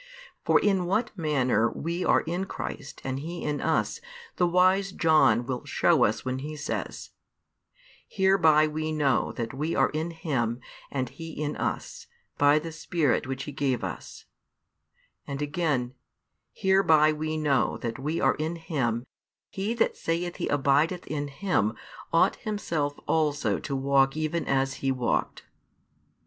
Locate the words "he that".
19.51-19.95